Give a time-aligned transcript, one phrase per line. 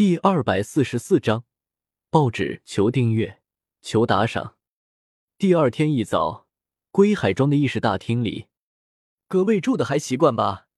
[0.00, 1.44] 第二百四十四章，
[2.08, 3.42] 报纸求订阅，
[3.82, 4.56] 求打赏。
[5.36, 6.46] 第二天一早，
[6.90, 8.46] 归海庄的议事大厅里，
[9.28, 10.68] 各位住的还习惯吧？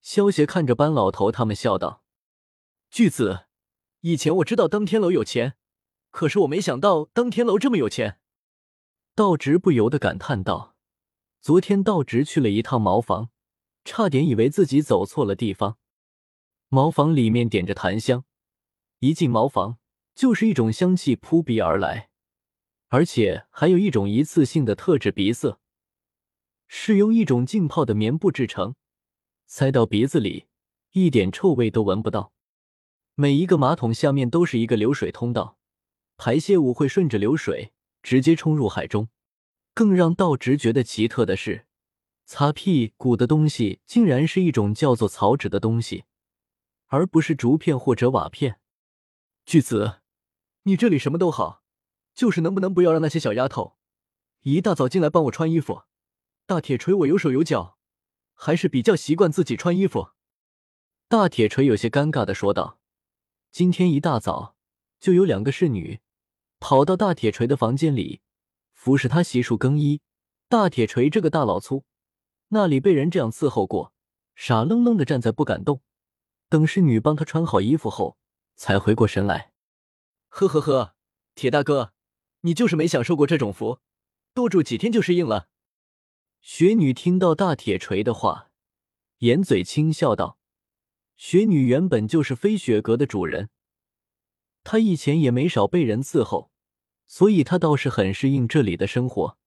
[0.00, 2.02] 萧协看着班老头他们笑道
[2.88, 3.40] ：“巨子，
[4.00, 5.56] 以前我知道登天楼有钱，
[6.10, 8.18] 可是我没想到登天楼这么有钱。”
[9.14, 10.74] 道直不由得感叹道
[11.42, 13.28] ：“昨天道直去了一趟茅房，
[13.84, 15.76] 差点以为自己走错了地方。
[16.68, 18.24] 茅房里面点着檀香。”
[19.00, 19.78] 一进茅房，
[20.14, 22.10] 就是一种香气扑鼻而来，
[22.88, 25.60] 而且还有一种一次性的特制鼻塞，
[26.66, 28.74] 是用一种浸泡的棉布制成，
[29.46, 30.48] 塞到鼻子里，
[30.90, 32.32] 一点臭味都闻不到。
[33.14, 35.58] 每一个马桶下面都是一个流水通道，
[36.16, 39.08] 排泄物会顺着流水直接冲入海中。
[39.74, 41.66] 更让道直觉得奇特的是，
[42.26, 46.02] 擦屁股的东西竟然是一种叫做草纸的东西，
[46.86, 48.58] 而不是竹片或者瓦片。
[49.48, 50.00] 巨子，
[50.64, 51.62] 你这里什么都好，
[52.12, 53.78] 就是能不能不要让那些小丫头
[54.42, 55.84] 一大早进来帮我穿衣服？
[56.44, 57.78] 大铁锤我有手有脚，
[58.34, 60.10] 还是比较习惯自己穿衣服。
[61.08, 62.78] 大铁锤有些尴尬的说道
[63.50, 64.54] ：“今天一大早
[65.00, 66.00] 就有两个侍女
[66.60, 68.20] 跑到大铁锤的房间里，
[68.74, 70.02] 服侍他洗漱更衣。
[70.50, 71.86] 大铁锤这个大老粗，
[72.48, 73.94] 那里被人这样伺候过，
[74.34, 75.80] 傻愣愣的站在不敢动，
[76.50, 78.18] 等侍女帮他穿好衣服后。”
[78.58, 79.52] 才回过神来，
[80.26, 80.96] 呵呵呵，
[81.36, 81.92] 铁大哥，
[82.40, 83.78] 你就是没享受过这种福，
[84.34, 85.48] 多住几天就适应了。
[86.40, 88.50] 雪女听到大铁锤的话，
[89.18, 90.38] 掩嘴轻笑道
[91.16, 93.48] ：“雪女原本就是飞雪阁的主人，
[94.64, 96.50] 她以前也没少被人伺候，
[97.06, 99.38] 所以她倒是很适应这里的生活。”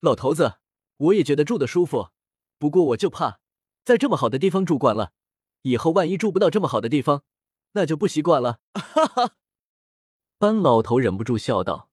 [0.00, 0.54] 老头子，
[0.96, 2.08] 我也觉得住的舒服，
[2.58, 3.40] 不过我就怕
[3.84, 5.12] 在这么好的地方住惯了，
[5.62, 7.24] 以后万一住不到这么好的地方。
[7.72, 9.36] 那就不习惯了，哈哈！
[10.38, 11.90] 班老头忍不住笑道：“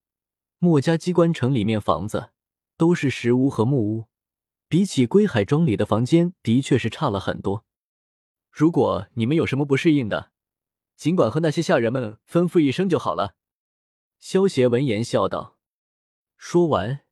[0.59, 2.31] 墨家机关城里面房子
[2.75, 4.07] 都是石屋和木屋，
[4.67, 7.65] 比起归海庄里的房间，的确是差了很多。
[8.51, 10.31] 如果你们有什么不适应的，
[10.97, 13.35] 尽管和那些下人们吩咐一声就好了。”
[14.19, 15.57] 萧协闻言笑道。
[16.35, 17.05] 说完，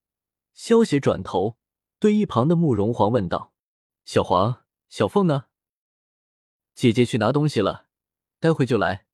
[0.54, 1.58] 萧协转头
[2.00, 3.54] 对一旁的慕容皇问道
[4.04, 5.46] ：“小黄、小凤呢？
[6.74, 7.86] 姐姐去拿东西了。”
[8.40, 9.06] 待会就来。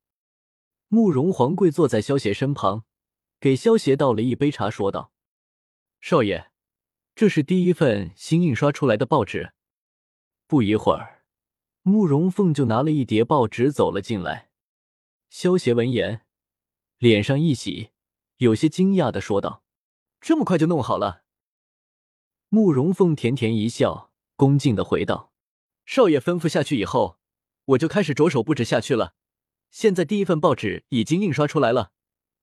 [0.88, 2.85] 慕容皇跪坐在萧协身旁，
[3.39, 5.11] 给萧协倒了一杯茶，说道
[6.00, 6.51] ：“少爷，
[7.16, 9.53] 这是第一份新印刷出来的报纸。”
[10.45, 11.23] 不一会儿，
[11.81, 14.51] 慕容凤就拿了一叠报纸走了进来。
[15.29, 16.28] 萧协闻言，
[17.00, 17.90] 脸上一喜，
[18.38, 19.63] 有些惊讶的说道
[20.22, 21.23] ：“这么快就弄好了？”
[22.50, 25.34] 慕容凤甜甜一笑，恭敬的回道
[25.88, 27.17] ：“少爷吩咐下去以后。”
[27.66, 29.16] 我就开始着手布置下去了。
[29.72, 31.91] 现在第一份报纸已经印刷出来了，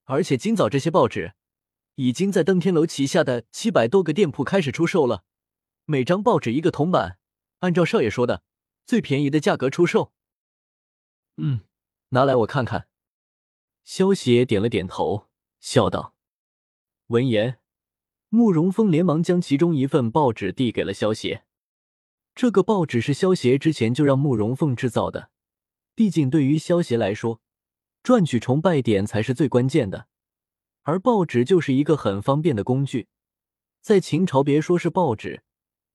[0.04, 1.34] 而且今早这些报纸
[1.94, 5.24] 已经在登天楼旗下的七百多个店铺开始出售了。
[5.84, 7.18] 每张报纸一个铜板，
[7.60, 8.42] 按照少爷说的
[8.84, 10.12] 最便宜的价格出售。
[11.36, 11.60] 嗯，
[12.10, 12.88] 拿来我看看。
[13.84, 15.28] 萧协点了点头，
[15.58, 16.14] 笑道。
[17.08, 17.58] 闻言，
[18.28, 21.44] 慕容峰连忙将其中一份报纸递给了萧协。
[22.34, 25.30] 这个报纸是萧协之前就让慕容凤制造的，
[25.94, 27.40] 毕竟对于萧协来说，
[28.02, 30.06] 赚取崇拜点才是最关键的，
[30.82, 33.08] 而报纸就是一个很方便的工具。
[33.82, 35.42] 在秦朝，别说是报纸，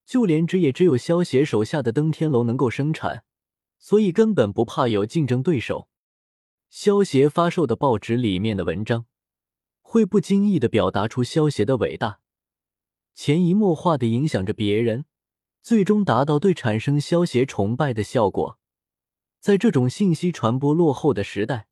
[0.06, 3.24] 就连纸也只有萧协手下的登天楼能够生产，
[3.80, 5.90] 所以根本不怕有竞争对手。
[6.70, 9.06] 萧协发售的报纸里面的文章，
[9.82, 12.20] 会不经意的表达出萧协的伟大，
[13.14, 15.06] 潜移默化的影响着别人。
[15.66, 18.60] 最终达到对产生消协崇拜的效果。
[19.40, 21.66] 在这种信息传播落后的时代，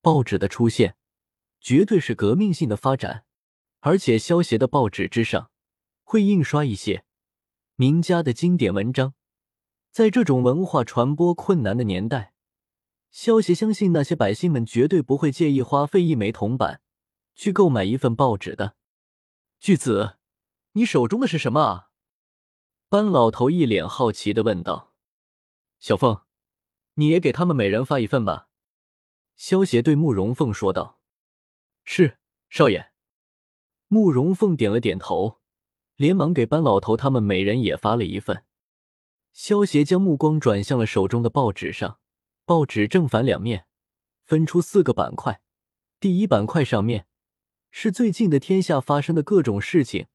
[0.00, 0.96] 报纸的出现
[1.60, 3.24] 绝对是革命性的发展。
[3.78, 5.52] 而且，消协的报纸之上
[6.02, 7.04] 会印刷一些
[7.76, 9.14] 名家的经典文章。
[9.92, 12.34] 在这种文化传播困难的年代，
[13.12, 16.80] 消协相信那些百姓们绝对不会介意花费一枚铜板
[17.36, 18.74] 去购买一份报纸的。
[19.60, 20.16] 巨子，
[20.72, 21.91] 你手中的是什么啊？
[22.92, 24.92] 班老头一脸好奇的问道
[25.80, 26.20] ：“小凤，
[26.96, 28.50] 你也给他们每人发一份吧。”
[29.34, 31.00] 萧协对慕容凤说道
[31.84, 32.18] ：“是，
[32.50, 32.92] 少爷。”
[33.88, 35.40] 慕容凤点了点头，
[35.96, 38.44] 连忙给班老头他们每人也发了一份。
[39.32, 41.98] 萧协将目光转向了手中的报纸上，
[42.44, 43.64] 报纸正反两面
[44.26, 45.40] 分出四个板块，
[45.98, 47.06] 第一板块上面
[47.70, 50.08] 是最近的天下发生的各种事情，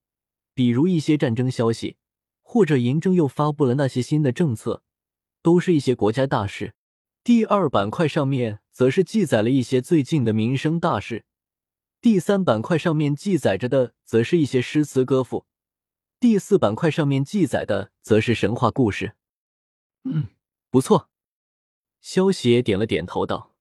[0.54, 1.98] 比如一些战争消息。
[2.50, 4.82] 或者嬴政又发布了那些新的政策，
[5.42, 6.76] 都是一些国家大事。
[7.22, 11.26] 第二板块上面则是记载了一些最近的民生大事。
[12.00, 15.46] 第三板块上面记载着的，则是一些诗词歌赋；
[16.22, 19.18] 第四板块上面记载的，则是神话故事。
[20.06, 20.28] 嗯，
[20.70, 21.10] 不错。
[22.00, 23.54] 萧协点了点头，道：“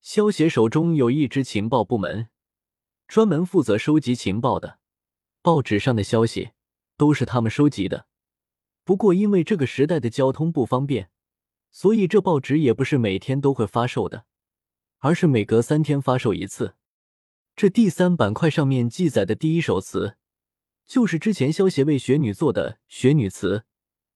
[0.00, 2.28] 萧协手中有一支情报部门，
[3.06, 4.78] 专门负责收集情报的。
[5.42, 6.52] 报纸上的消息
[6.98, 8.06] 都是他们收集的。
[8.84, 11.08] 不过因为这个时代的交通不方便，
[11.70, 14.26] 所以这报纸也不是每天都会发售的，
[14.98, 16.74] 而是每隔三天发售一次。”
[17.54, 20.16] 这第三板块上面记载的第一首词，
[20.86, 23.64] 就是之前萧协为雪女做的雪女词，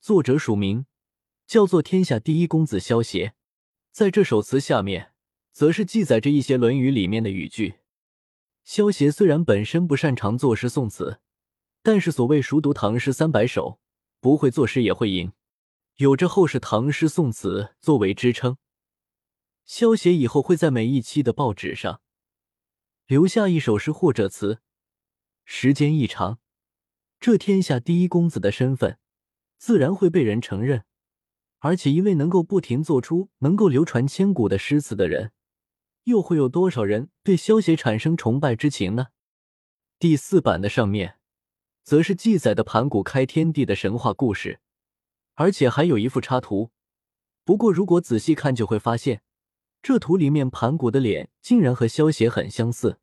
[0.00, 0.86] 作者署名
[1.46, 3.34] 叫做天下第一公子萧协。
[3.90, 5.12] 在这首词下面，
[5.50, 7.80] 则是记载着一些《论语》里面的语句。
[8.64, 11.20] 萧协虽然本身不擅长作诗宋词，
[11.82, 13.80] 但是所谓熟读唐诗三百首，
[14.20, 15.32] 不会作诗也会吟，
[15.96, 18.56] 有着后世唐诗宋词作为支撑。
[19.64, 22.00] 萧协以后会在每一期的报纸上。
[23.06, 24.60] 留下一首诗或者词，
[25.44, 26.38] 时间一长，
[27.18, 28.98] 这天下第一公子的身份
[29.58, 30.84] 自然会被人承认。
[31.58, 35.32] 而且，一位能够不停做出能够流传千古的诗词的人，
[36.04, 39.08] 又会有多少人对萧协产生崇拜之情呢？
[39.98, 41.20] 第四版的上面，
[41.82, 44.60] 则是记载的盘古开天地的神话故事，
[45.34, 46.70] 而且还有一幅插图。
[47.44, 49.22] 不过，如果仔细看，就会发现
[49.82, 53.00] 这图里面盘古的脸竟然和萧协很相似。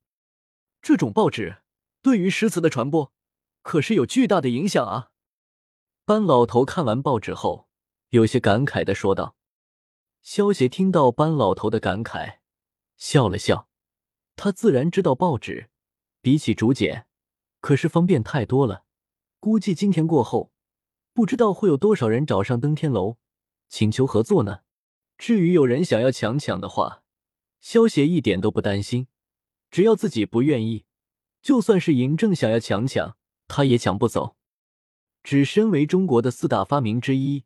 [0.82, 1.58] 这种报纸
[2.02, 3.12] 对于诗词的传播
[3.62, 5.12] 可是有巨大的影响啊！
[6.06, 7.68] 班老头看完报纸后，
[8.10, 9.36] 有些感慨的说道。
[10.22, 12.38] 萧协听到班老头的感慨，
[12.96, 13.68] 笑了笑。
[14.38, 15.70] 他自然知道报纸
[16.22, 17.06] 比起竹简
[17.62, 18.86] 可是方便太多了，
[19.40, 20.52] 估计今天过后，
[21.14, 23.18] 不知道会有多少人找上登天楼
[23.68, 24.62] 请求合作呢。
[25.18, 27.04] 至于有人想要强抢的话，
[27.60, 29.08] 萧协一点都不担心。
[29.70, 30.86] 只要自己不愿意，
[31.42, 33.18] 就算是嬴政想要强抢，
[33.48, 34.38] 他也抢不走。
[35.22, 37.44] 纸身为中国的四大发明之一，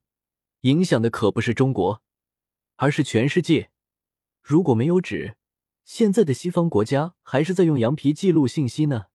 [0.62, 2.04] 影响的可不是中国，
[2.76, 3.72] 而是全世界。
[4.42, 5.36] 如果没有纸，
[5.84, 9.08] 现在的西方国家还是在用羊皮记录信息呢。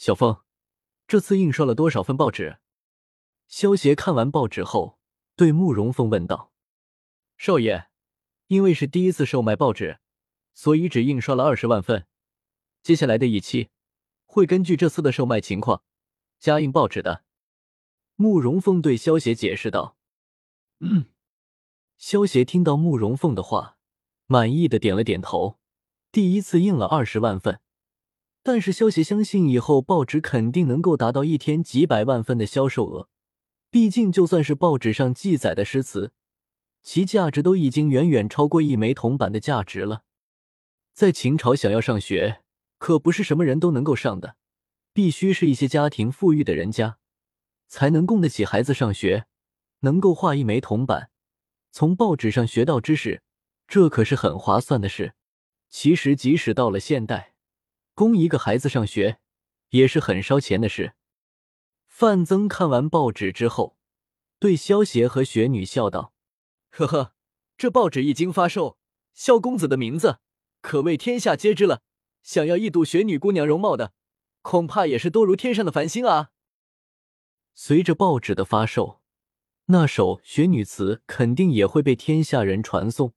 [0.00, 0.40] 小凤，
[1.06, 2.56] 这次印刷了多少份报纸？
[3.48, 4.98] 萧协看完报纸后，
[5.36, 6.54] 对慕容凤问道
[7.36, 7.90] ：“少爷，
[8.46, 10.00] 因为是第一次售卖报纸，
[10.54, 12.06] 所以只印刷了二十万份。”
[12.82, 13.68] 接下来的一期
[14.24, 15.82] 会根据这次的售卖情况
[16.38, 17.24] 加印报纸的。
[18.16, 19.98] 慕容凤对萧协解释道
[20.80, 21.10] ：“嗯。”
[21.98, 23.76] 萧协听到慕容凤的话，
[24.24, 25.58] 满意的点了点头。
[26.10, 27.60] 第一次印了二十万份，
[28.52, 33.08] 但是萧协相信以后报纸肯定能够达到一天几百万份的销售额。
[33.70, 36.10] 毕竟，就算是报纸上记载的诗词，
[36.82, 40.02] 其价值都已经远远超过一枚铜板的价值了。
[40.92, 42.40] 在秦朝，想要上学。
[42.78, 44.34] 可不是什么人都能够上的，
[44.92, 46.98] 必须是一些家庭富裕的人家，
[47.68, 49.26] 才能供得起孩子上学，
[49.82, 51.10] 能够画一枚铜板，
[51.70, 53.22] 从报纸上学到知识，
[53.68, 55.14] 这可是很划算的事。
[55.68, 57.29] 其实，即使到了现代，
[58.00, 59.18] 供一个孩子上学
[59.68, 60.94] 也是很烧钱的事。
[61.86, 63.76] 范增看完报纸之后，
[64.38, 66.14] 对萧协和雪女笑道
[66.72, 67.14] ：“呵呵，
[67.58, 68.78] 这报纸一经发售，
[69.12, 70.20] 萧公子的名字
[70.62, 71.82] 可谓天下皆知了。”
[72.24, 73.92] 想要一睹雪女姑娘容貌的，
[74.40, 76.30] 恐怕也是多如天上的繁星啊！
[77.52, 79.02] 随着报纸的发售，
[79.66, 83.12] 那首雪女词肯定也会被天下人传颂。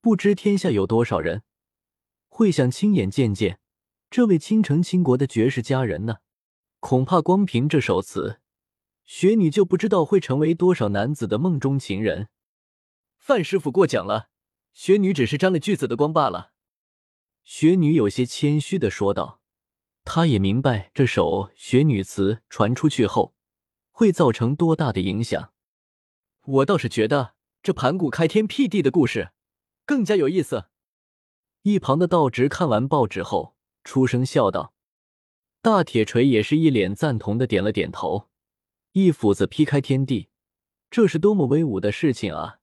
[0.00, 1.42] 不知天下有多少人
[2.28, 3.60] 会想亲眼见见
[4.08, 6.18] 这位倾城倾国的绝世佳人呢？
[6.80, 8.40] 恐怕光凭这首词，
[9.04, 12.28] 雪女就不知道会成为多少男子的梦中情人。
[13.18, 14.28] 范师傅过奖了，
[14.72, 16.52] 雪女只是沾了句子的光罢了。
[17.42, 19.40] 雪女有些谦虚的说道
[20.04, 23.34] ：“她也明白这首雪女词传出去后
[23.90, 25.52] 会造成多大的影响。
[26.42, 29.32] 我倒是觉得这盘古开天辟地的故事
[29.84, 30.66] 更加有意思。”
[31.62, 33.55] 一旁的道直看完报纸后
[33.86, 34.74] 出声笑道
[35.62, 38.28] ：“大铁锤也是一脸赞同的点了点头。
[38.92, 40.28] 一斧子劈开天地，
[40.90, 42.58] 这是多么威武的事情啊！